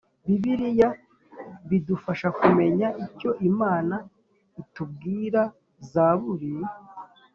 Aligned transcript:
Bibiliya 0.25 0.89
bidufasha 1.69 2.27
kumenya 2.39 2.87
icyo 3.05 3.31
Imana 3.49 3.95
itubwira 4.61 5.41
Zaburi 5.91 6.51